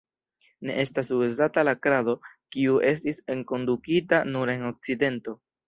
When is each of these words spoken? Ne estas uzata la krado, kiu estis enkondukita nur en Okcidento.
Ne 0.69 0.77
estas 0.83 1.11
uzata 1.17 1.65
la 1.69 1.75
krado, 1.83 2.17
kiu 2.57 2.81
estis 2.93 3.23
enkondukita 3.37 4.25
nur 4.33 4.57
en 4.59 4.69
Okcidento. 4.75 5.41